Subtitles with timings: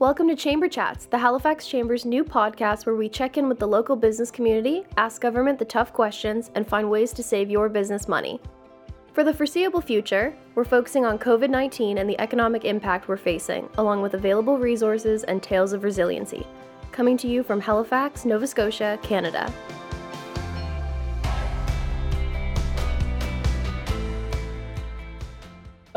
[0.00, 3.66] Welcome to Chamber Chats, the Halifax Chamber's new podcast where we check in with the
[3.66, 8.06] local business community, ask government the tough questions, and find ways to save your business
[8.06, 8.40] money.
[9.12, 13.68] For the foreseeable future, we're focusing on COVID 19 and the economic impact we're facing,
[13.76, 16.46] along with available resources and tales of resiliency.
[16.92, 19.52] Coming to you from Halifax, Nova Scotia, Canada.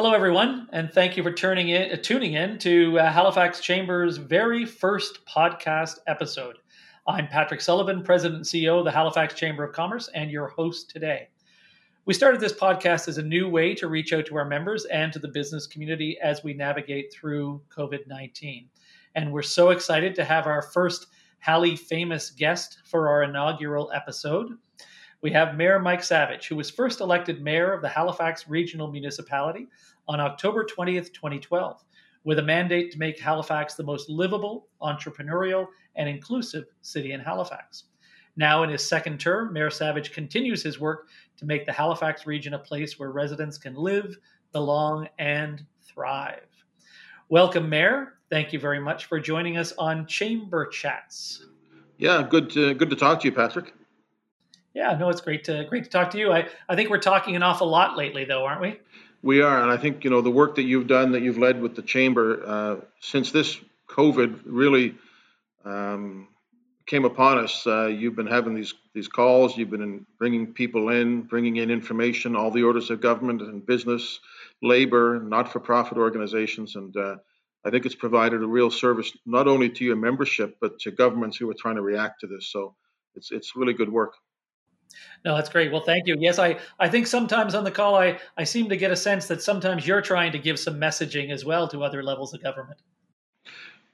[0.01, 4.17] Hello, everyone, and thank you for turning in, uh, tuning in to uh, Halifax Chamber's
[4.17, 6.57] very first podcast episode.
[7.05, 10.89] I'm Patrick Sullivan, President and CEO of the Halifax Chamber of Commerce, and your host
[10.89, 11.29] today.
[12.05, 15.13] We started this podcast as a new way to reach out to our members and
[15.13, 18.69] to the business community as we navigate through COVID 19.
[19.13, 21.05] And we're so excited to have our first
[21.41, 24.47] Hali famous guest for our inaugural episode.
[25.21, 29.67] We have Mayor Mike Savage, who was first elected mayor of the Halifax Regional Municipality
[30.07, 31.83] on October 20th, 2012,
[32.23, 37.83] with a mandate to make Halifax the most livable, entrepreneurial, and inclusive city in Halifax.
[38.35, 42.55] Now, in his second term, Mayor Savage continues his work to make the Halifax region
[42.55, 44.17] a place where residents can live,
[44.51, 46.47] belong, and thrive.
[47.29, 48.13] Welcome, Mayor.
[48.31, 51.45] Thank you very much for joining us on Chamber Chats.
[51.99, 53.73] Yeah, good to, good to talk to you, Patrick.
[54.73, 56.31] Yeah, no, it's great to great to talk to you.
[56.31, 58.79] I, I think we're talking an awful lot lately, though, aren't we?
[59.21, 61.61] We are, and I think you know the work that you've done, that you've led
[61.61, 64.95] with the chamber uh, since this COVID really
[65.65, 66.27] um,
[66.87, 67.67] came upon us.
[67.67, 69.57] Uh, you've been having these these calls.
[69.57, 74.19] You've been bringing people in, bringing in information, all the orders of government and business,
[74.61, 77.15] labor, not-for-profit organizations, and uh,
[77.63, 81.37] I think it's provided a real service not only to your membership but to governments
[81.37, 82.47] who are trying to react to this.
[82.47, 82.75] So
[83.15, 84.13] it's it's really good work.
[85.23, 85.71] No, that's great.
[85.71, 86.15] Well, thank you.
[86.19, 89.27] Yes, I, I think sometimes on the call, I, I seem to get a sense
[89.27, 92.79] that sometimes you're trying to give some messaging as well to other levels of government.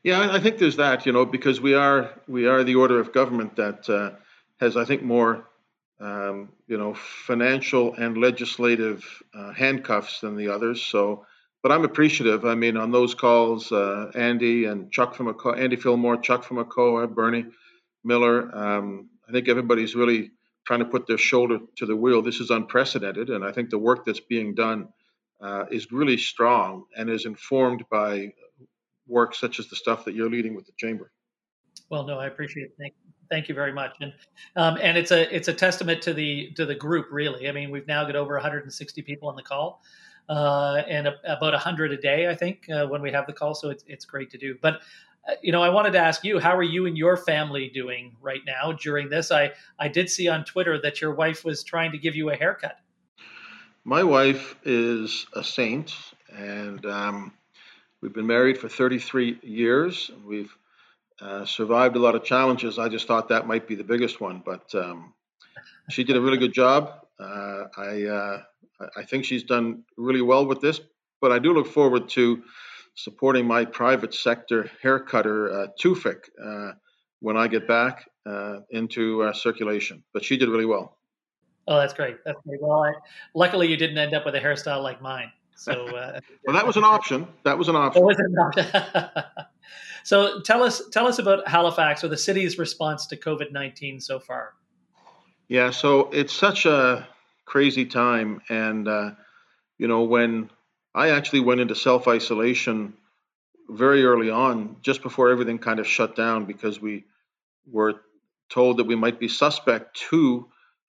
[0.04, 3.12] Yeah, I think there's that, you know, because we are we are the order of
[3.12, 4.12] government that uh,
[4.62, 5.50] has, I think, more,
[6.00, 9.04] um, you know, financial and legislative
[9.34, 10.82] uh, handcuffs than the others.
[10.82, 11.26] So,
[11.62, 12.46] but I'm appreciative.
[12.46, 17.14] I mean, on those calls, uh, Andy and Chuck from Andy Fillmore, Chuck from ACOA,
[17.14, 17.48] Bernie
[18.06, 18.56] Miller.
[18.56, 20.32] Um, I think everybody's really
[20.68, 22.22] trying to put their shoulder to the wheel.
[22.22, 24.90] This is unprecedented, and I think the work that's being done
[25.40, 28.34] uh, is really strong and is informed by
[29.08, 31.10] work such as the stuff that you're leading with the chamber.
[31.90, 32.72] Well, no, I appreciate it.
[32.78, 32.96] Thank,
[33.30, 34.14] thank you very much, and
[34.58, 37.08] um, and it's a it's a testament to the to the group.
[37.12, 39.82] Really, I mean, we've now got over 160 people on the call.
[40.30, 43.56] Uh, and a, about 100 a day, I think, uh, when we have the call.
[43.56, 44.58] So it's, it's great to do.
[44.62, 44.82] But
[45.42, 48.42] you know, I wanted to ask you, how are you and your family doing right
[48.46, 49.32] now during this?
[49.32, 52.36] I, I did see on Twitter that your wife was trying to give you a
[52.36, 52.78] haircut.
[53.84, 55.94] My wife is a saint,
[56.36, 57.34] and um,
[58.02, 60.12] we've been married for 33 years.
[60.26, 60.54] We've
[61.22, 62.80] uh, survived a lot of challenges.
[62.80, 65.14] I just thought that might be the biggest one, but um,
[65.90, 67.06] she did a really good job.
[67.20, 68.42] Uh, I uh,
[68.96, 70.80] I think she's done really well with this,
[71.22, 72.44] but I do look forward to
[72.98, 76.74] supporting my private sector haircutter, uh, Tufik, uh,
[77.20, 80.04] when I get back uh, into uh, circulation.
[80.14, 80.98] But she did really well.
[81.68, 82.18] Oh, that's great.
[82.26, 82.62] That's great.
[82.62, 82.94] Well, I,
[83.36, 85.32] luckily you didn't end up with a hairstyle like mine.
[85.56, 87.28] So, uh, well, that was an option.
[87.44, 88.04] That was an option.
[88.04, 89.24] Was an option.
[90.04, 94.20] so, tell us tell us about Halifax or the city's response to COVID nineteen so
[94.20, 94.54] far.
[95.50, 97.08] Yeah, so it's such a
[97.46, 99.12] crazy time, and uh,
[99.78, 100.50] you know when
[100.94, 102.94] I actually went into self isolation
[103.70, 107.06] very early on, just before everything kind of shut down, because we
[107.70, 108.02] were
[108.50, 110.48] told that we might be suspect to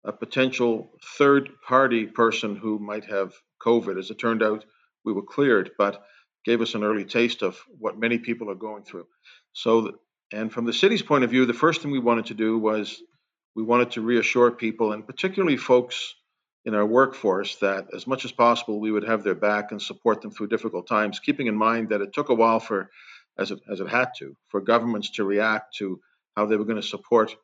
[0.04, 3.98] a potential third party person who might have COVID.
[3.98, 4.64] As it turned out,
[5.04, 6.04] we were cleared, but
[6.44, 9.06] gave us an early taste of what many people are going through.
[9.52, 9.98] So,
[10.32, 13.00] and from the city's point of view, the first thing we wanted to do was
[13.54, 16.14] we wanted to reassure people, and particularly folks
[16.64, 20.22] in our workforce that as much as possible we would have their back and support
[20.22, 22.90] them through difficult times, keeping in mind that it took a while for,
[23.38, 26.00] as it, as it had to, for governments to react to
[26.36, 27.34] how they were going to support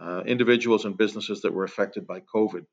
[0.00, 2.64] uh, individuals and businesses that were affected by COVID.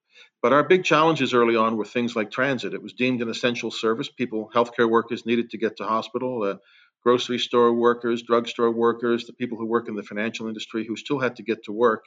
[0.41, 2.73] But our big challenges early on were things like transit.
[2.73, 4.09] It was deemed an essential service.
[4.09, 6.43] People, healthcare workers needed to get to hospital.
[6.43, 6.55] Uh,
[7.03, 11.19] grocery store workers, drugstore workers, the people who work in the financial industry who still
[11.19, 12.05] had to get to work,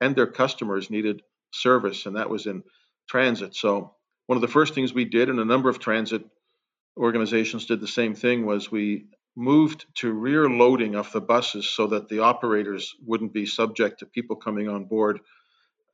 [0.00, 2.62] and their customers needed service, and that was in
[3.08, 3.54] transit.
[3.54, 3.94] So
[4.26, 6.24] one of the first things we did, and a number of transit
[6.96, 9.06] organizations did the same thing, was we
[9.36, 14.06] moved to rear loading of the buses so that the operators wouldn't be subject to
[14.06, 15.20] people coming on board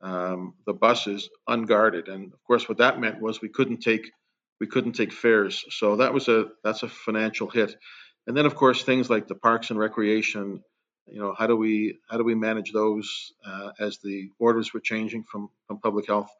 [0.01, 2.07] um, the buses unguarded.
[2.09, 4.11] And of course, what that meant was we couldn't take
[4.59, 5.65] we couldn't take fares.
[5.71, 7.75] So that was a that's a financial hit.
[8.27, 10.63] and then of course things like the parks and recreation.
[11.07, 14.81] You know, how do we how do we manage those uh, as the orders were
[14.81, 16.31] changing from from public health?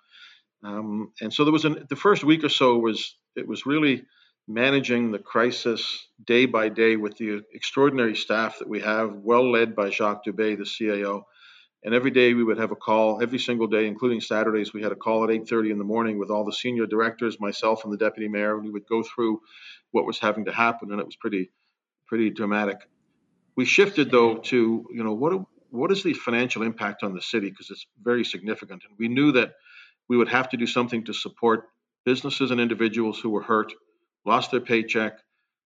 [0.63, 4.03] Um, and so there was an, the first week or so was it was really
[4.47, 9.75] managing the crisis day by day with the extraordinary staff that we have, well led
[9.75, 11.23] by Jacques Dubé, the CAO.
[11.85, 14.93] And every day we would have a call, every single day, including Saturdays, we had
[14.93, 17.97] a call at 8:30 in the morning with all the senior directors, myself and the
[17.97, 19.41] deputy mayor, and we would go through
[19.91, 21.51] what was having to happen, and it was pretty,
[22.07, 22.77] pretty dramatic.
[23.57, 25.33] We shifted though to, you know, what
[25.71, 29.33] what is the financial impact on the city because it's very significant, and we knew
[29.33, 29.53] that
[30.13, 31.69] we would have to do something to support
[32.05, 33.73] businesses and individuals who were hurt,
[34.27, 35.13] lost their paycheck,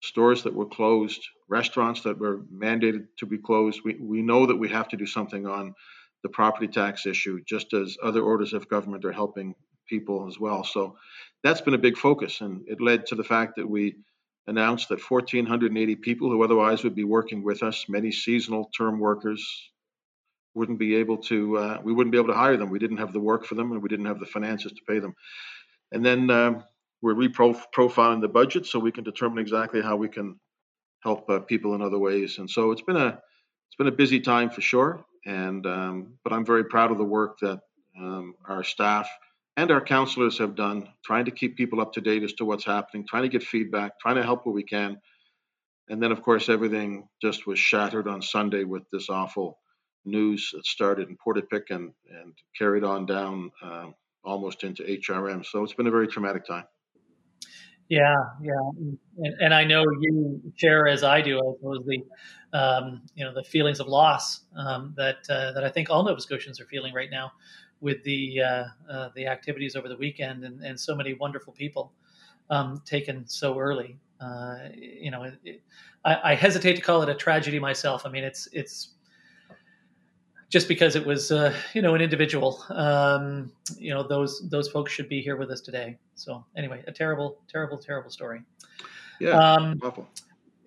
[0.01, 3.81] stores that were closed, restaurants that were mandated to be closed.
[3.85, 5.75] We, we know that we have to do something on
[6.23, 9.53] the property tax issue, just as other orders of government are helping
[9.87, 10.63] people as well.
[10.63, 10.95] So
[11.43, 13.97] that's been a big focus, and it led to the fact that we
[14.47, 19.47] announced that 1,480 people who otherwise would be working with us, many seasonal term workers,
[20.53, 21.57] wouldn't be able to.
[21.57, 22.69] Uh, we wouldn't be able to hire them.
[22.69, 24.99] We didn't have the work for them, and we didn't have the finances to pay
[24.99, 25.15] them.
[25.91, 26.63] And then um,
[27.01, 30.39] we're reprofiling the budget so we can determine exactly how we can
[31.01, 32.37] help uh, people in other ways.
[32.37, 35.05] And so it's been a it's been a busy time for sure.
[35.25, 37.59] And um, but I'm very proud of the work that
[37.97, 39.09] um, our staff
[39.57, 42.65] and our counselors have done, trying to keep people up to date as to what's
[42.65, 44.97] happening, trying to get feedback, trying to help where we can.
[45.89, 49.59] And then, of course, everything just was shattered on Sunday with this awful
[50.05, 53.87] news that started in Portapique and, and carried on down uh,
[54.23, 55.45] almost into HRM.
[55.45, 56.65] So it's been a very traumatic time.
[57.89, 58.53] Yeah, yeah,
[59.17, 63.33] and, and I know you share as I do, I suppose the um, you know
[63.33, 66.93] the feelings of loss um, that uh, that I think all Nova Scotians are feeling
[66.93, 67.33] right now
[67.81, 71.91] with the uh, uh, the activities over the weekend and, and so many wonderful people
[72.49, 73.97] um, taken so early.
[74.21, 75.61] Uh, you know, it, it,
[76.05, 78.05] I, I, hesitate to call it a tragedy myself.
[78.05, 78.93] I mean, it's it's
[80.51, 82.63] just because it was uh, you know an individual.
[82.69, 85.97] Um, you know those those folks should be here with us today.
[86.15, 88.41] So anyway a terrible terrible terrible story.
[89.19, 90.07] Yeah um, awful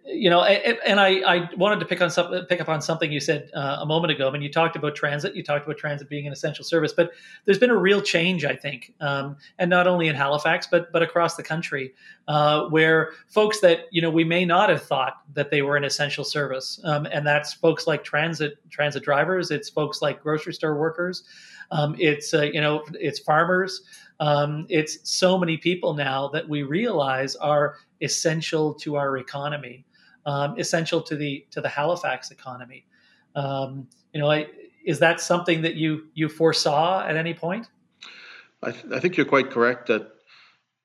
[0.07, 3.21] you know, and I, I wanted to pick on some, pick up on something you
[3.21, 4.29] said uh, a moment ago.
[4.29, 7.13] I mean, you talked about transit, you talked about transit being an essential service, but
[7.47, 11.03] there's been a real change, I think, um, and not only in Halifax, but but
[11.03, 11.95] across the country,
[12.29, 15.85] uh, where folks that you know we may not have thought that they were an
[15.85, 20.79] essential service, um, and that's folks like transit transit drivers, it's folks like grocery store
[20.79, 21.25] workers,
[21.71, 23.83] um, it's uh, you know it's farmers.
[24.21, 29.85] Um, it's so many people now that we realize are essential to our economy
[30.27, 32.87] um, essential to the to the Halifax economy.
[33.35, 34.47] Um, you know, I,
[34.85, 37.69] is that something that you you foresaw at any point?
[38.63, 40.11] I, th- I think you're quite correct that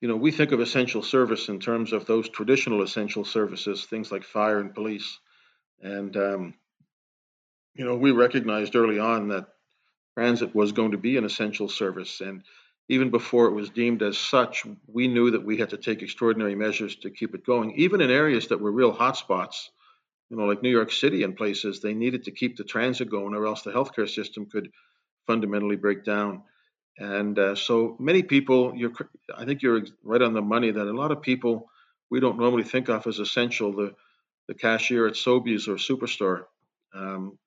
[0.02, 4.12] you know we think of essential service in terms of those traditional essential services, things
[4.12, 5.20] like fire and police,
[5.82, 6.54] and um,
[7.76, 9.48] you know we recognized early on that
[10.18, 12.44] transit was going to be an essential service and
[12.90, 16.56] even before it was deemed as such, we knew that we had to take extraordinary
[16.56, 17.74] measures to keep it going.
[17.76, 19.70] Even in areas that were real hotspots,
[20.30, 23.36] you know, like New York City and places, they needed to keep the transit going,
[23.36, 24.72] or else the healthcare system could
[25.28, 26.42] fundamentally break down.
[26.98, 28.92] And uh, so many people, you're,
[29.38, 31.70] I think you're right on the money that a lot of people
[32.10, 33.72] we don't normally think of as essential.
[33.72, 33.94] The
[34.48, 36.46] the cashier at Sobeys or Superstore,
[36.96, 37.38] um,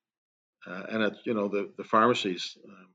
[0.64, 2.56] uh, and at you know the the pharmacies.
[2.66, 2.86] Um,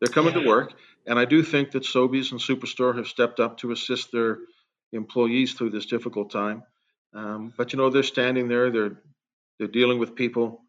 [0.00, 0.42] they're coming yeah.
[0.42, 0.74] to work,
[1.06, 4.38] and I do think that Sobeys and Superstore have stepped up to assist their
[4.92, 6.62] employees through this difficult time.
[7.14, 9.02] Um, but you know, they're standing there, they're
[9.58, 10.60] they're dealing with people,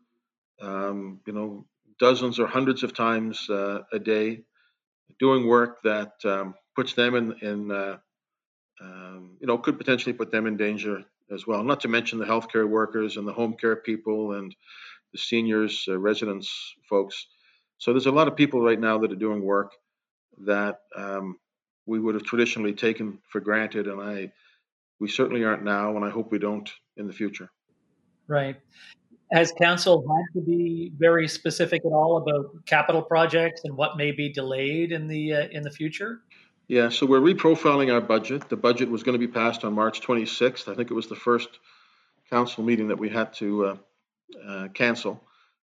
[0.62, 1.66] um, you know,
[2.00, 4.44] dozens or hundreds of times uh, a day,
[5.20, 7.98] doing work that um, puts them in in uh,
[8.82, 11.04] um, you know could potentially put them in danger
[11.34, 11.64] as well.
[11.64, 14.56] Not to mention the healthcare workers and the home care people and
[15.12, 17.28] the seniors, uh, residents, folks.
[17.78, 19.74] So there's a lot of people right now that are doing work
[20.46, 21.38] that um,
[21.86, 24.32] we would have traditionally taken for granted, and I
[25.00, 27.52] we certainly aren't now, and I hope we don't in the future.
[28.28, 28.58] Right.
[29.32, 34.12] Has council had to be very specific at all about capital projects and what may
[34.12, 36.22] be delayed in the uh, in the future?
[36.68, 38.50] Yeah, so we're reprofiling our budget.
[38.50, 40.70] The budget was going to be passed on March 26th.
[40.70, 41.48] I think it was the first
[42.30, 43.78] council meeting that we had to uh,
[44.46, 45.24] uh, cancel.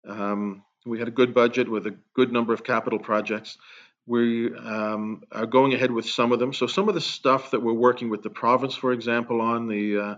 [0.08, 3.58] Um, we had a good budget with a good number of capital projects.
[4.06, 6.54] We um, are going ahead with some of them.
[6.54, 9.98] So some of the stuff that we're working with the province, for example, on the
[9.98, 10.16] uh,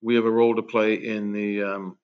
[0.00, 1.98] we have a role to play in the um,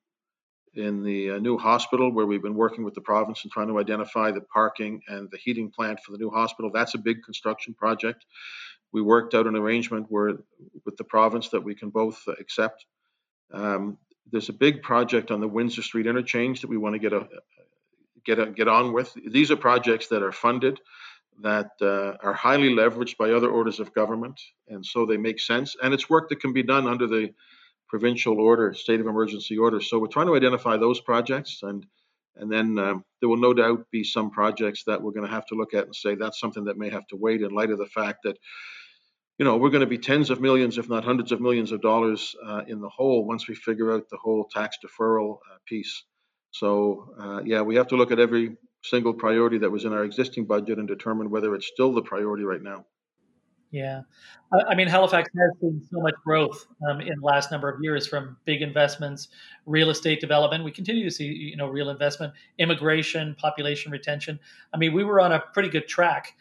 [0.75, 3.79] in the uh, new hospital where we've been working with the province and trying to
[3.79, 6.71] identify the parking and the heating plant for the new hospital.
[6.73, 8.27] That's a big construction project.
[8.93, 10.35] We worked out an arrangement where
[10.85, 12.85] with the province that we can both accept.
[13.53, 13.99] Um,
[14.31, 17.29] there's a big project on the Windsor Street interchange that we want to get a
[18.25, 19.15] get get on with.
[19.27, 20.81] These are projects that are funded,
[21.43, 25.77] that uh, are highly leveraged by other orders of government, and so they make sense.
[25.83, 27.31] And it's work that can be done under the
[27.89, 29.81] provincial order, state of emergency order.
[29.81, 31.87] So we're trying to identify those projects, and
[32.37, 35.47] and then um, there will no doubt be some projects that we're going to have
[35.47, 37.79] to look at and say that's something that may have to wait in light of
[37.79, 38.37] the fact that
[39.39, 41.81] you know, we're going to be tens of millions, if not hundreds of millions of
[41.81, 46.05] dollars uh, in the hole once we figure out the whole tax deferral uh, piece.
[46.55, 50.05] So, uh, yeah, we have to look at every single priority that was in our
[50.05, 52.85] existing budget and determine whether it's still the priority right now.
[53.73, 54.03] Yeah.
[54.69, 58.07] I mean, Halifax has seen so much growth um, in the last number of years
[58.07, 59.27] from big investments,
[59.67, 60.63] real estate development.
[60.63, 64.39] We continue to see, you know, real investment, immigration, population retention.
[64.73, 66.37] I mean, we were on a pretty good track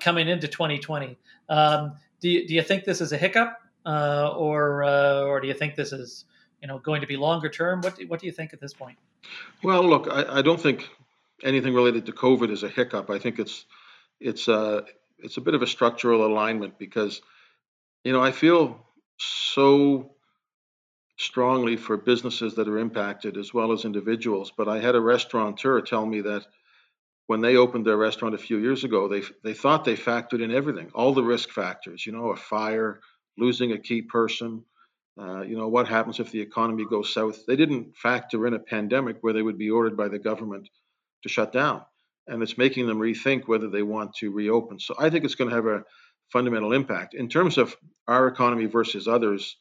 [0.00, 1.16] coming into 2020.
[1.48, 5.48] Um, do you, do you think this is a hiccup, uh, or uh, or do
[5.48, 6.26] you think this is
[6.60, 7.80] you know going to be longer term?
[7.80, 8.98] What do, what do you think at this point?
[9.62, 10.88] Well, look, I, I don't think
[11.42, 13.10] anything related to COVID is a hiccup.
[13.10, 13.64] I think it's
[14.20, 14.80] it's a uh,
[15.18, 17.22] it's a bit of a structural alignment because
[18.04, 18.86] you know I feel
[19.18, 20.12] so
[21.18, 24.52] strongly for businesses that are impacted as well as individuals.
[24.56, 26.46] But I had a restaurateur tell me that
[27.26, 30.50] when they opened their restaurant a few years ago, they they thought they factored in
[30.50, 32.06] everything, all the risk factors.
[32.06, 33.00] You know, a fire,
[33.36, 34.64] losing a key person.
[35.18, 37.46] Uh, you know, what happens if the economy goes south?
[37.46, 40.68] They didn't factor in a pandemic where they would be ordered by the government
[41.22, 41.82] to shut down,
[42.26, 44.78] and it's making them rethink whether they want to reopen.
[44.78, 45.84] So I think it's going to have a
[46.32, 49.56] fundamental impact in terms of our economy versus others.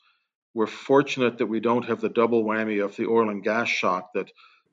[0.53, 4.13] We're fortunate that we don't have the double whammy of the oil and gas shock
[4.13, 4.31] that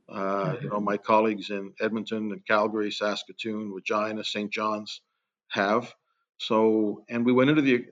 [0.08, 4.50] uh, you know, my colleagues in Edmonton and Calgary, Saskatoon, Regina, St.
[4.50, 5.00] John's
[5.48, 5.94] have.
[6.38, 7.86] So, and we went into the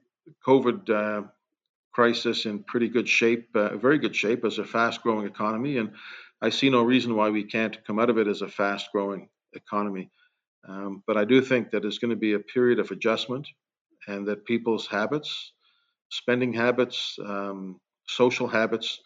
[0.47, 1.29] COVID uh,
[1.93, 5.79] crisis in pretty good shape, uh, very good shape as a fast growing economy.
[5.79, 5.93] And
[6.43, 9.29] I see no reason why we can't come out of it as a fast growing
[9.53, 10.11] economy.
[10.69, 13.49] Um, but I do think that there's going to be a period of adjustment
[14.07, 15.53] and that people's habits,
[16.11, 19.01] spending habits, um, social habits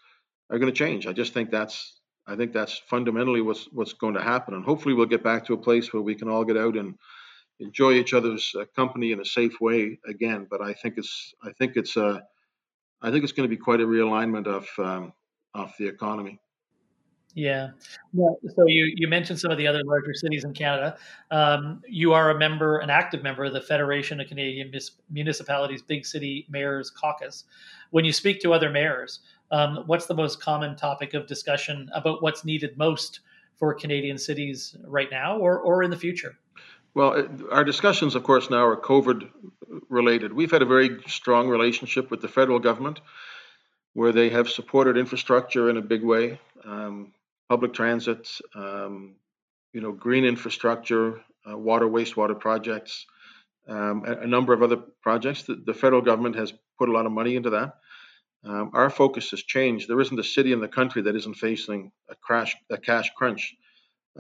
[0.51, 1.07] are going to change.
[1.07, 4.95] I just think that's I think that's fundamentally what's what's going to happen, and hopefully
[4.95, 6.95] we'll get back to a place where we can all get out and
[7.61, 10.47] enjoy each other's uh, company in a safe way again.
[10.51, 12.23] But I think it's I think it's a
[13.05, 15.13] I think it's going to be quite a realignment of um,
[15.55, 16.41] of the economy.
[17.35, 17.71] Yeah.
[18.15, 20.97] So you, you mentioned some of the other larger cities in Canada.
[21.33, 24.73] Um, you are a member, an active member of the Federation of Canadian
[25.11, 27.45] Municipalities Big City Mayors Caucus.
[27.91, 29.19] When you speak to other mayors,
[29.51, 33.21] um, what's the most common topic of discussion about what's needed most
[33.57, 36.37] for Canadian cities right now or, or in the future?
[36.95, 39.29] Well, our discussions, of course, now are COVID
[39.95, 40.33] related.
[40.33, 43.01] We've had a very strong relationship with the federal government
[43.95, 47.13] where they have supported infrastructure in a big way, um,
[47.49, 49.15] public transit, um,
[49.73, 53.07] you know, green infrastructure, uh, water, wastewater projects,
[53.69, 55.45] um, a, a, number of other projects.
[55.45, 57.75] The, the, federal government has put a lot of money into that.
[58.45, 59.89] Um, our focus has changed.
[59.89, 63.55] There isn't a city in the country that isn't facing a crash, a cash crunch.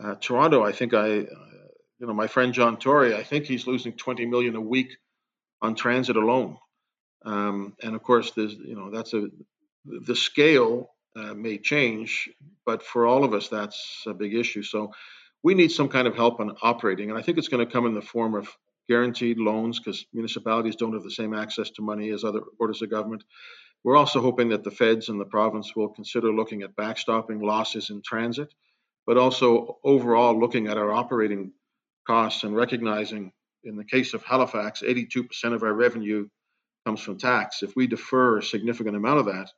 [0.00, 1.64] Uh, Toronto, I think I, uh,
[1.98, 4.96] you know, my friend John Tory, I think he's losing 20 million a week
[5.64, 6.59] on transit alone.
[7.25, 9.28] Um, and of course, there's, you know, that's a,
[9.85, 12.28] the scale uh, may change,
[12.66, 14.62] but for all of us, that's a big issue.
[14.62, 14.92] So
[15.42, 17.87] we need some kind of help on operating, and I think it's going to come
[17.87, 18.49] in the form of
[18.88, 22.90] guaranteed loans because municipalities don't have the same access to money as other orders of
[22.90, 23.25] government.
[23.85, 27.90] We're also hoping that the feds and the province will consider looking at backstopping losses
[27.90, 28.52] in transit,
[29.06, 31.52] but also overall looking at our operating
[32.06, 33.33] costs and recognizing,
[33.64, 36.28] in the case of Halifax, 82% of our revenue
[36.85, 37.62] comes from tax.
[37.62, 39.50] If we defer a significant amount of that,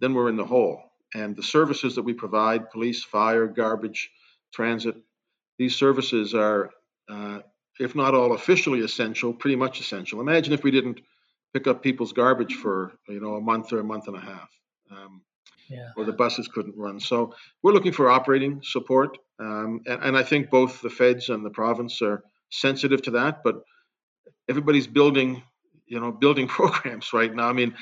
[0.00, 0.82] then we're in the hole.
[1.14, 4.10] And the services that we provide police, fire, garbage,
[4.52, 4.96] transit
[5.58, 6.70] these services are,
[7.08, 7.40] uh,
[7.78, 10.20] if not all officially essential, pretty much essential.
[10.20, 11.00] Imagine if we didn't
[11.52, 14.50] pick up people's garbage for you know a month or a month and a half.
[14.90, 15.22] Um,
[15.68, 15.90] yeah.
[15.96, 17.00] Or the buses couldn't run.
[17.00, 21.44] So we're looking for operating support, um, and, and I think both the feds and
[21.44, 23.42] the province are sensitive to that.
[23.42, 23.62] But
[24.48, 25.42] everybody's building,
[25.86, 27.48] you know, building programs right now.
[27.48, 27.74] I mean,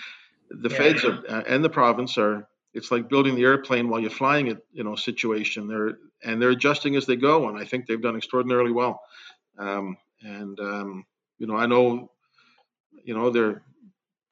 [0.50, 0.76] the yeah.
[0.76, 2.48] feds are, uh, and the province are.
[2.74, 5.68] It's like building the airplane while you're flying it, you know, situation.
[5.68, 9.02] They're and they're adjusting as they go, and I think they've done extraordinarily well.
[9.58, 11.04] Um, and um,
[11.36, 12.08] you know, I know
[13.04, 13.62] you know, they're,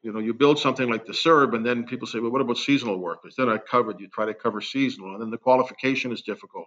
[0.03, 2.57] you know, you build something like the CERB, and then people say, well, what about
[2.57, 3.35] seasonal workers?
[3.37, 4.01] They're not covered.
[4.01, 6.67] You try to cover seasonal, and then the qualification is difficult.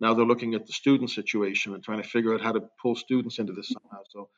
[0.00, 2.94] Now they're looking at the student situation and trying to figure out how to pull
[2.94, 4.02] students into this somehow.
[4.10, 4.28] So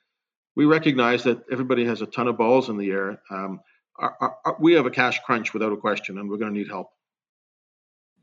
[0.56, 3.20] we recognize that everybody has a ton of balls in the air.
[3.30, 3.60] Um,
[3.98, 6.68] our, our, we have a cash crunch without a question, and we're going to need
[6.68, 6.88] help.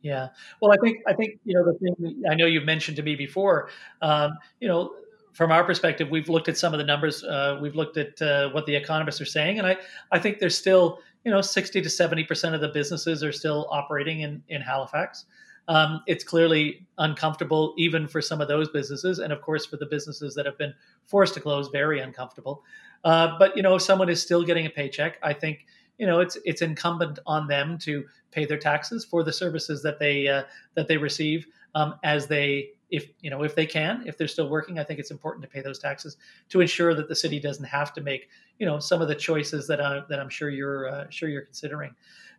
[0.02, 0.30] Yeah.
[0.62, 3.16] Well, I think I think you know the thing I know you've mentioned to me
[3.16, 3.70] before.
[4.02, 4.94] Um, you know,
[5.34, 7.24] from our perspective, we've looked at some of the numbers.
[7.24, 9.78] Uh, we've looked at uh, what the economists are saying, and I
[10.12, 13.68] I think there's still you know 60 to 70 percent of the businesses are still
[13.72, 15.26] operating in in Halifax.
[15.68, 19.86] Um, it's clearly uncomfortable even for some of those businesses, and of course for the
[19.86, 20.74] businesses that have been
[21.06, 22.64] forced to close, very uncomfortable.
[23.04, 25.66] Uh, but you know, if someone is still getting a paycheck, I think
[25.98, 30.00] you know it's it's incumbent on them to pay their taxes for the services that
[30.00, 30.44] they uh,
[30.76, 34.50] that they receive um, as they if you know if they can if they're still
[34.50, 37.66] working i think it's important to pay those taxes to ensure that the city doesn't
[37.66, 40.88] have to make you know some of the choices that I, that i'm sure you're
[40.88, 41.94] uh, sure you're considering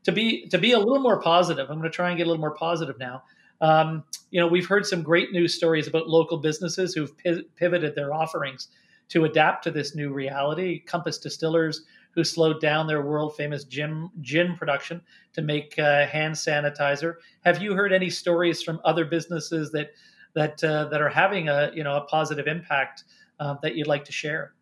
[0.05, 2.31] to be to be a little more positive i'm going to try and get a
[2.31, 3.23] little more positive now
[3.61, 7.13] um, you know we've heard some great news stories about local businesses who've
[7.57, 8.69] pivoted their offerings
[9.09, 14.11] to adapt to this new reality compass distillers who slowed down their world famous gin,
[14.23, 15.01] gin production
[15.33, 17.17] to make uh, hand sanitizer.
[17.45, 19.93] Have you heard any stories from other businesses that
[20.35, 23.05] that uh, that are having a you know a positive impact
[23.41, 24.53] uh, that you'd like to share?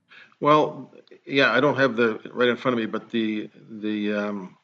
[0.41, 0.93] Well,
[1.27, 4.56] yeah, I don't have the right in front of me, but the the um,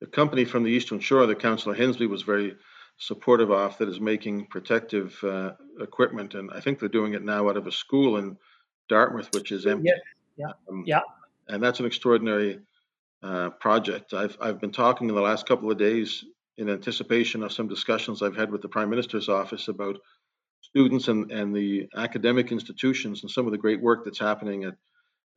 [0.00, 2.54] the company from the Eastern Shore that Councillor Hendsbee was very
[2.98, 7.48] supportive of that is making protective uh, equipment, and I think they're doing it now
[7.48, 8.36] out of a school in
[8.88, 9.88] Dartmouth, which is empty.
[9.88, 11.00] Yeah, yeah, um, yeah
[11.48, 12.60] and that's an extraordinary
[13.22, 14.14] uh, project.
[14.14, 16.24] I've I've been talking in the last couple of days
[16.56, 19.98] in anticipation of some discussions I've had with the Prime Minister's office about
[20.60, 24.74] students and, and the academic institutions and some of the great work that's happening at,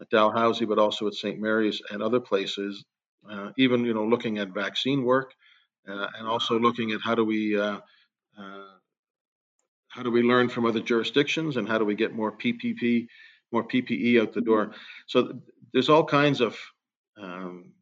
[0.02, 1.40] at Dalhousie, but also at St.
[1.40, 2.84] Mary's and other places.
[3.30, 5.34] Uh, even you know looking at vaccine work
[5.88, 7.78] uh, and also looking at how do we uh,
[8.38, 8.72] uh,
[9.90, 13.08] how do we learn from other jurisdictions and how do we get more PPP
[13.52, 14.72] more PPE out the door.
[15.08, 15.40] So
[15.74, 16.58] there's all kinds of
[17.22, 17.74] um,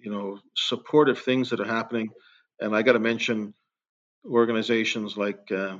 [0.00, 2.10] you know supportive things that are happening,
[2.60, 3.54] and I got to mention
[4.24, 5.78] organizations like uh,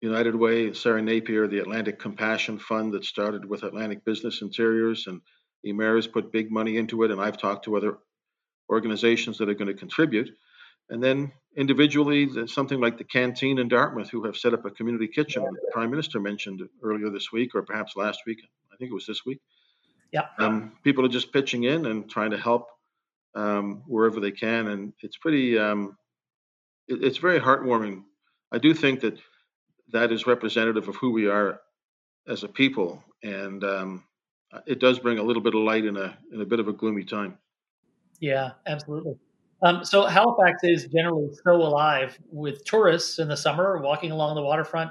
[0.00, 5.20] United Way, Sara Napier, the Atlantic Compassion Fund that started with Atlantic Business Interiors, and
[5.64, 7.98] Emera's put big money into it, and I've talked to other
[8.70, 10.30] organizations that are going to contribute.
[10.88, 15.08] And then individually, something like the canteen in Dartmouth, who have set up a community
[15.08, 15.42] kitchen.
[15.42, 18.38] The Prime Minister mentioned earlier this week, or perhaps last week.
[18.72, 19.40] I think it was this week.
[20.12, 20.26] Yeah.
[20.38, 22.68] Um, people are just pitching in and trying to help
[23.34, 25.58] um, wherever they can, and it's pretty.
[25.58, 25.96] Um,
[26.86, 28.04] it, it's very heartwarming.
[28.52, 29.18] I do think that
[29.92, 31.60] that is representative of who we are
[32.28, 34.04] as a people, and um,
[34.66, 36.72] it does bring a little bit of light in a in a bit of a
[36.72, 37.38] gloomy time.
[38.20, 39.16] Yeah, absolutely.
[39.62, 44.42] Um, so Halifax is generally so alive with tourists in the summer, walking along the
[44.42, 44.90] waterfront,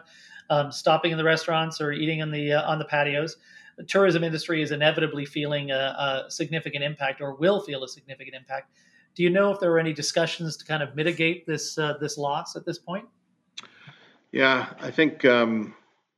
[0.50, 3.38] um, stopping in the restaurants or eating on the uh, on the patios
[3.78, 8.36] the tourism industry is inevitably feeling a, a, significant impact or will feel a significant
[8.36, 8.72] impact.
[9.16, 12.18] Do you know if there are any discussions to kind of mitigate this uh, this
[12.18, 13.06] loss at this point?
[14.32, 15.74] Yeah, I think um,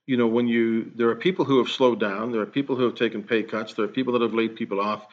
[0.08, 2.84] you know when you there are people who have slowed down, there are people who
[2.84, 5.06] have taken pay cuts, there are people that have laid people off,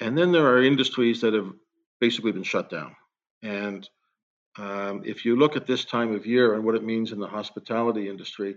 [0.00, 1.52] and then there are industries that have
[2.00, 2.94] basically been shut down.
[3.42, 3.88] And
[4.58, 7.26] um, if you look at this time of year and what it means in the
[7.26, 8.56] hospitality industry,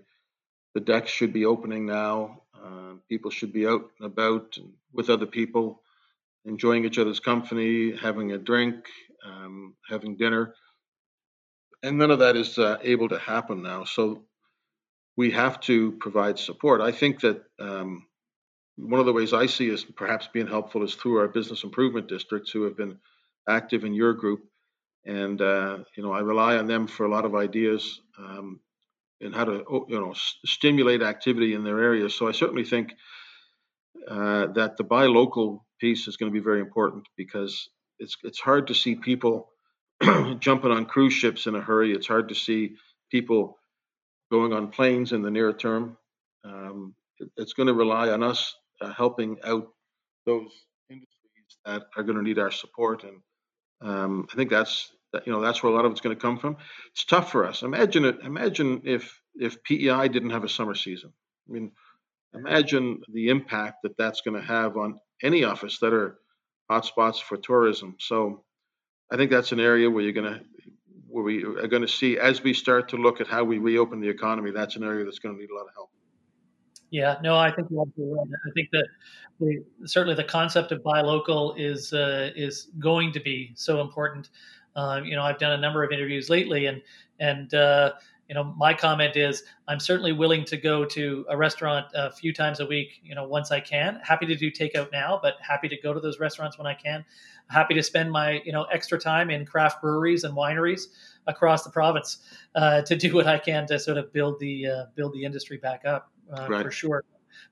[0.73, 2.41] the decks should be opening now.
[2.55, 4.57] Uh, people should be out and about
[4.93, 5.81] with other people,
[6.45, 8.85] enjoying each other's company, having a drink,
[9.25, 10.55] um, having dinner.
[11.83, 13.83] And none of that is uh, able to happen now.
[13.83, 14.23] So
[15.17, 16.81] we have to provide support.
[16.81, 18.05] I think that um,
[18.81, 22.07] one of the ways I see is perhaps being helpful is through our business improvement
[22.07, 22.97] districts who have been
[23.47, 24.43] active in your group.
[25.05, 28.01] And, uh, you know, I rely on them for a lot of ideas.
[28.17, 28.59] Um,
[29.21, 30.13] and how to oh, you know
[30.45, 32.15] stimulate activity in their areas.
[32.15, 32.93] So I certainly think
[34.07, 38.39] uh, that the buy local piece is going to be very important because it's it's
[38.39, 39.49] hard to see people
[40.39, 41.93] jumping on cruise ships in a hurry.
[41.93, 42.75] It's hard to see
[43.11, 43.57] people
[44.31, 45.97] going on planes in the near term.
[46.43, 46.95] Um,
[47.37, 49.67] it's going to rely on us uh, helping out
[50.25, 50.51] those
[50.89, 53.21] industries that are going to need our support, and
[53.81, 56.21] um, I think that's that, you know, that's where a lot of it's going to
[56.21, 56.57] come from.
[56.93, 57.63] It's tough for us.
[57.63, 58.19] Imagine it.
[58.23, 61.11] Imagine if if PEI didn't have a summer season.
[61.49, 61.71] I mean,
[62.33, 66.17] imagine the impact that that's going to have on any office that are
[66.69, 67.95] hotspots for tourism.
[67.99, 68.43] So,
[69.11, 70.41] I think that's an area where you're going to
[71.07, 73.99] where we are going to see as we start to look at how we reopen
[73.99, 74.51] the economy.
[74.51, 75.89] That's an area that's going to need a lot of help.
[76.91, 78.27] Yeah, no, I think you're absolutely right.
[78.45, 78.87] I think that
[79.39, 84.29] the, certainly the concept of buy local is uh, is going to be so important.
[84.75, 86.81] Uh, you know, I've done a number of interviews lately, and
[87.19, 87.93] and uh,
[88.27, 92.33] you know, my comment is I'm certainly willing to go to a restaurant a few
[92.33, 92.99] times a week.
[93.03, 94.01] You know, once I can.
[94.03, 97.05] Happy to do takeout now, but happy to go to those restaurants when I can.
[97.47, 100.87] Happy to spend my you know extra time in craft breweries and wineries.
[101.27, 102.17] across the province
[102.55, 105.57] uh, to do what I can to sort of build the uh, build the industry
[105.57, 106.63] back up uh, right.
[106.63, 107.03] for sure.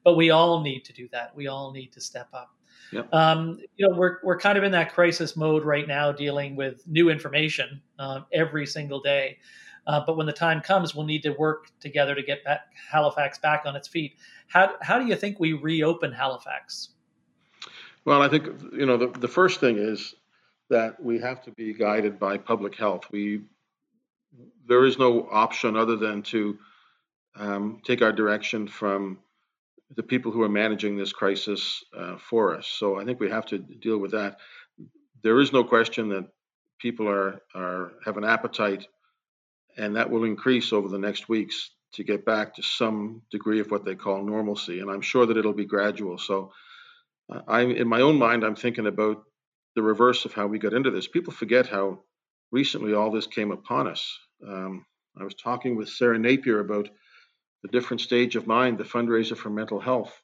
[0.04, 1.36] But we all need to do that.
[1.36, 2.56] We all need to step up.
[2.92, 3.14] Yep.
[3.14, 6.88] Um, you know, we're we're kind of in that crisis mode right now, dealing with
[6.88, 9.38] new information um, every single day.
[9.86, 12.62] Uh, but when the time comes, we'll need to work together to get back
[12.92, 14.16] Halifax back on its feet.
[14.48, 16.90] How how do you think we reopen Halifax?
[18.06, 20.16] Well, I think you know the, the first thing is
[20.70, 23.06] that we have to be guided by public health.
[23.12, 23.42] We
[24.68, 26.58] there is no option other than to
[27.40, 29.20] um, take our direction from
[29.96, 32.68] the people who are managing this crisis uh, for us.
[32.68, 34.38] So I think we have to deal with that.
[35.24, 36.28] There is no question that
[36.80, 38.88] people are are have an appetite,
[39.78, 43.72] and that will increase over the next weeks to get back to some degree of
[43.72, 44.80] what they call normalcy.
[44.80, 46.18] And I'm sure that it'll be gradual.
[46.20, 46.52] So
[47.32, 49.24] uh, I'm in my own mind, I'm thinking about
[49.76, 51.08] the reverse of how we got into this.
[51.08, 52.00] People forget how
[52.52, 54.20] recently all this came upon us.
[54.46, 54.86] Um,
[55.20, 56.90] I was talking with Sara Napier about
[57.64, 60.22] the different stage of mind, the fundraiser for mental health,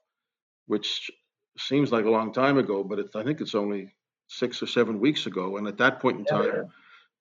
[0.67, 1.11] which
[1.57, 3.93] seems like a long time ago, but I think it's only
[4.27, 5.57] six or seven weeks ago.
[5.57, 6.63] And at that point in time, yeah.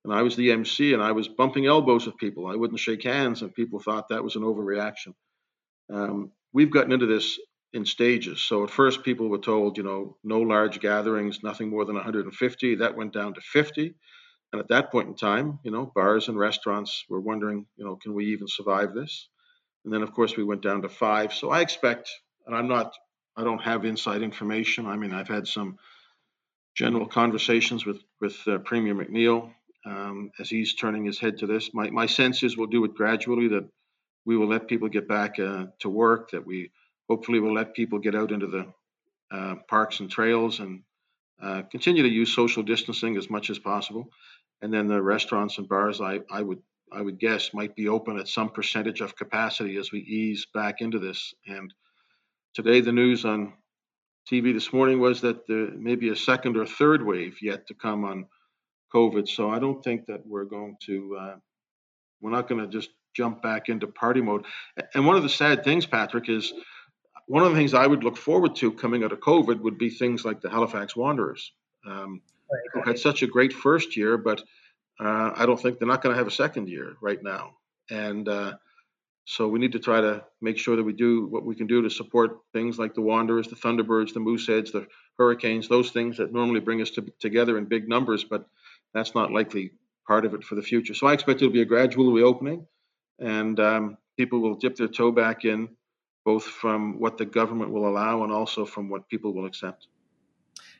[0.04, 2.46] and I was the MC and I was bumping elbows with people.
[2.46, 5.14] I wouldn't shake hands, and people thought that was an overreaction.
[5.92, 7.38] Um, we've gotten into this
[7.72, 8.40] in stages.
[8.40, 12.76] So at first, people were told, you know, no large gatherings, nothing more than 150.
[12.76, 13.94] That went down to 50.
[14.52, 17.96] And at that point in time, you know, bars and restaurants were wondering, you know,
[17.96, 19.28] can we even survive this?
[19.84, 21.32] And then, of course, we went down to five.
[21.32, 22.10] So I expect,
[22.46, 22.94] and I'm not,
[23.36, 24.86] I don't have inside information.
[24.86, 25.78] I mean, I've had some
[26.74, 29.52] general conversations with with uh, Premier McNeil
[29.86, 31.72] um, as he's turning his head to this.
[31.72, 33.48] My my sense is we'll do it gradually.
[33.48, 33.68] That
[34.24, 36.30] we will let people get back uh, to work.
[36.30, 36.70] That we
[37.08, 38.66] hopefully will let people get out into the
[39.30, 40.82] uh, parks and trails and
[41.42, 44.08] uh, continue to use social distancing as much as possible.
[44.62, 46.62] And then the restaurants and bars, I, I would
[46.94, 50.80] I would guess, might be open at some percentage of capacity as we ease back
[50.80, 51.34] into this.
[51.46, 51.72] And
[52.54, 53.54] today, the news on
[54.30, 57.74] TV this morning was that there may be a second or third wave yet to
[57.74, 58.26] come on
[58.94, 59.28] COVID.
[59.28, 61.36] So I don't think that we're going to, uh,
[62.20, 64.44] we're not going to just jump back into party mode.
[64.94, 66.52] And one of the sad things, Patrick, is
[67.26, 69.90] one of the things I would look forward to coming out of COVID would be
[69.90, 71.52] things like the Halifax Wanderers,
[71.86, 72.60] um, right.
[72.72, 74.42] who had such a great first year, but
[75.00, 77.56] uh, I don't think they're not going to have a second year right now.
[77.90, 78.54] And uh,
[79.26, 81.82] so we need to try to make sure that we do what we can do
[81.82, 84.86] to support things like the Wanderers, the Thunderbirds, the Mooseheads, the
[85.18, 88.46] Hurricanes, those things that normally bring us to, together in big numbers, but
[88.92, 89.72] that's not likely
[90.06, 90.94] part of it for the future.
[90.94, 92.66] So I expect it'll be a gradual reopening,
[93.18, 95.70] and um, people will dip their toe back in,
[96.24, 99.88] both from what the government will allow and also from what people will accept.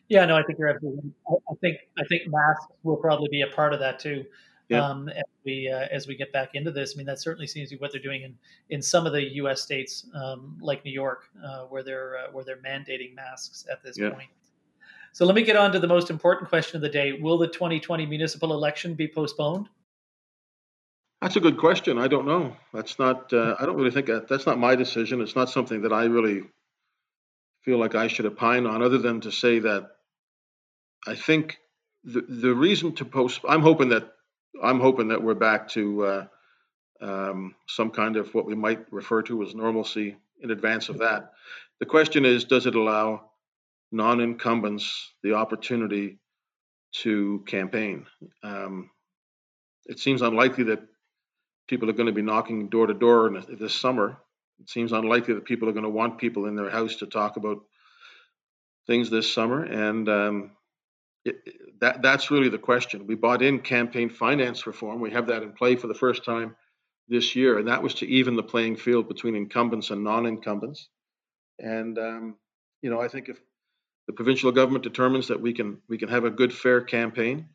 [0.08, 1.10] Yeah, no, I think you're absolutely.
[1.28, 4.24] I think I think masks will probably be a part of that too.
[4.68, 4.86] Yeah.
[4.86, 7.68] Um, as we uh, as we get back into this, I mean that certainly seems
[7.70, 8.34] to be what they're doing in,
[8.70, 9.60] in some of the U.S.
[9.60, 13.98] states, um, like New York, uh, where they're uh, where they're mandating masks at this
[13.98, 14.10] yeah.
[14.10, 14.28] point.
[15.12, 17.46] So let me get on to the most important question of the day: Will the
[17.46, 19.68] 2020 municipal election be postponed?
[21.20, 21.98] That's a good question.
[21.98, 22.56] I don't know.
[22.72, 23.32] That's not.
[23.32, 25.20] Uh, I don't really think that, that's not my decision.
[25.20, 26.42] It's not something that I really
[27.62, 29.93] feel like I should opine on, other than to say that
[31.06, 31.58] I think
[32.04, 33.40] the the reason to post.
[33.48, 34.12] I'm hoping that
[34.62, 36.26] I'm hoping that we're back to uh,
[37.00, 41.32] um, some kind of what we might refer to as normalcy in advance of that.
[41.80, 43.30] The question is, does it allow
[43.90, 46.18] non-incumbents the opportunity
[47.02, 48.06] to campaign?
[48.42, 48.90] Um,
[49.86, 50.80] it seems unlikely that
[51.68, 54.18] people are going to be knocking door to door this summer.
[54.60, 57.36] It seems unlikely that people are going to want people in their house to talk
[57.36, 57.58] about
[58.86, 60.50] things this summer, and um,
[61.80, 63.06] that that's really the question.
[63.06, 65.00] We bought in campaign finance reform.
[65.00, 66.56] We have that in play for the first time
[67.08, 70.88] this year, and that was to even the playing field between incumbents and non-incumbents.
[71.58, 72.36] And um,
[72.82, 73.40] you know, I think if
[74.06, 77.48] the provincial government determines that we can we can have a good, fair campaign,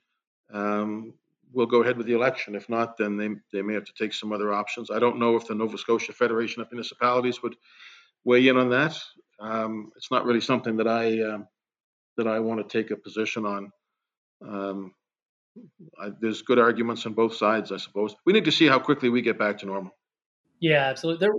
[0.51, 1.13] um,
[1.53, 2.55] we'll go ahead with the election.
[2.55, 4.89] If not, then they they may have to take some other options.
[4.89, 7.55] I don't know if the Nova Scotia Federation of Municipalities would
[8.23, 8.99] weigh in on that.
[9.39, 11.39] Um, it's not really something that I uh,
[12.19, 13.71] that I want to take a position on.
[14.45, 14.93] Um,
[15.99, 18.13] I, there's good arguments on both sides, I suppose.
[18.25, 19.91] We need to see how quickly we get back to normal.
[20.59, 21.25] Yeah, absolutely.
[21.25, 21.33] There,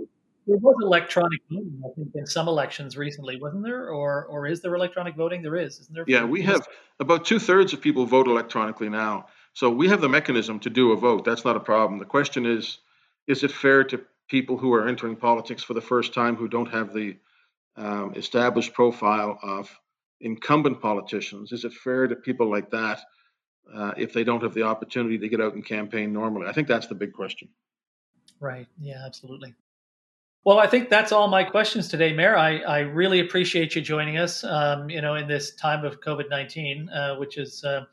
[0.47, 3.89] there was electronic voting, I think, in some elections recently, wasn't there?
[3.89, 5.43] Or, or is there electronic voting?
[5.43, 6.03] There is, isn't there?
[6.07, 6.67] Yeah, we have
[6.99, 9.27] about two thirds of people vote electronically now.
[9.53, 11.25] So we have the mechanism to do a vote.
[11.25, 11.99] That's not a problem.
[11.99, 12.79] The question is,
[13.27, 16.71] is it fair to people who are entering politics for the first time who don't
[16.71, 17.17] have the
[17.75, 19.69] um, established profile of
[20.21, 21.51] incumbent politicians?
[21.51, 23.01] Is it fair to people like that
[23.73, 26.47] uh, if they don't have the opportunity to get out and campaign normally?
[26.47, 27.49] I think that's the big question.
[28.39, 28.67] Right.
[28.79, 29.53] Yeah, absolutely.
[30.43, 32.35] Well, I think that's all my questions today, Mayor.
[32.35, 36.87] I, I really appreciate you joining us, um, you know, in this time of COVID-19,
[36.91, 37.85] uh, which is, uh,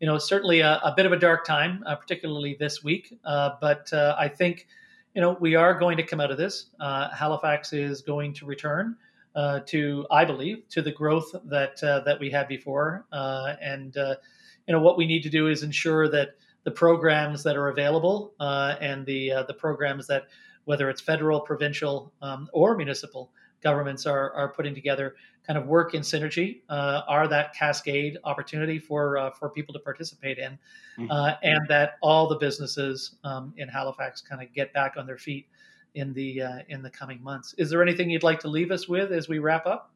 [0.00, 3.18] you know, certainly a, a, bit of a dark time, uh, particularly this week.
[3.24, 4.66] Uh, but uh, I think,
[5.14, 6.66] you know, we are going to come out of this.
[6.78, 8.94] Uh, Halifax is going to return
[9.66, 13.06] to, I believe, to the growth that that we had before.
[13.12, 16.30] and, you know, what we need to do is ensure that
[16.64, 20.24] the programs that are available and the the programs that
[20.66, 23.30] whether it's federal, provincial, um, or municipal
[23.62, 25.14] governments are, are putting together
[25.46, 29.78] kind of work in synergy uh, are that cascade opportunity for uh, for people to
[29.80, 30.58] participate in
[30.98, 31.10] mm-hmm.
[31.10, 35.18] uh, and that all the businesses um, in Halifax kind of get back on their
[35.18, 35.46] feet
[35.96, 37.54] in the uh, in the coming months.
[37.58, 39.90] Is there anything you'd like to leave us with as we wrap up?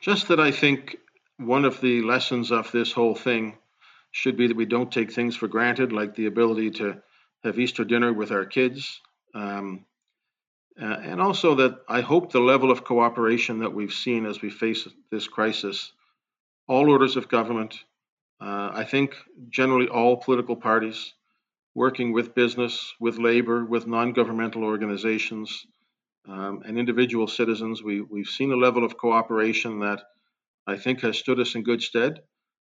[0.00, 0.96] Just that I think
[1.38, 3.56] one of the lessons of this whole thing
[4.12, 7.02] should be that we don't take things for granted like the ability to
[7.42, 9.00] have Easter dinner with our kids.
[9.34, 9.84] Um,
[10.80, 14.50] uh, and also that I hope the level of cooperation that we've seen as we
[14.50, 15.92] face this crisis,
[16.68, 17.74] all orders of government,
[18.40, 19.16] uh, I think
[19.48, 21.14] generally all political parties,
[21.76, 25.66] working with business, with labor, with non governmental organizations,
[26.26, 30.02] um, and individual citizens, we, we've seen a level of cooperation that
[30.66, 32.20] I think has stood us in good stead.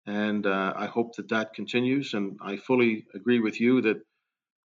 [0.05, 2.13] And uh, I hope that that continues.
[2.13, 4.01] And I fully agree with you that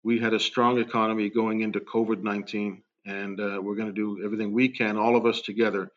[0.03, 4.25] we had a strong economy going into COVID 19, and uh, we're going to do
[4.25, 5.90] everything we can, all of us together,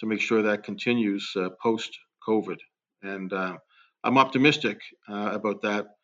[0.00, 1.96] to make sure that continues uh, post
[2.28, 2.58] COVID.
[3.02, 3.58] And uh,
[4.02, 5.95] I'm optimistic uh, about that.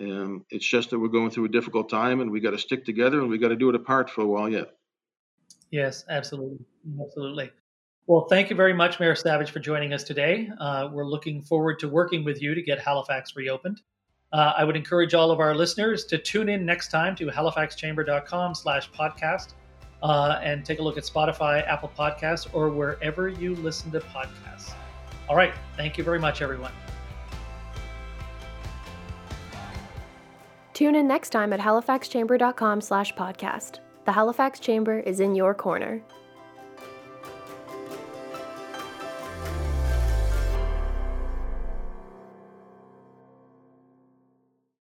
[0.00, 2.84] Um, it's just that we're going through a difficult time, and we got to stick
[2.84, 4.68] together, and we got to do it apart for a while yet.
[5.70, 6.58] Yes, absolutely,
[7.00, 7.50] absolutely.
[8.06, 10.50] Well, thank you very much, Mayor Savage, for joining us today.
[10.58, 13.80] Uh, we're looking forward to working with you to get Halifax reopened.
[14.32, 18.54] Uh, I would encourage all of our listeners to tune in next time to halifaxchamber.com
[18.54, 19.52] slash podcast
[20.02, 24.74] uh, and take a look at Spotify, Apple Podcasts, or wherever you listen to podcasts.
[25.28, 25.54] All right.
[25.76, 26.72] Thank you very much, everyone.
[30.74, 33.80] Tune in next time at halifaxchamber.com slash podcast.
[34.04, 36.02] The Halifax Chamber is in your corner.